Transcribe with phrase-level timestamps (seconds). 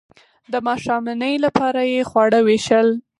[0.51, 2.87] د ماښامنۍ لپاره یې خواړه ویشل.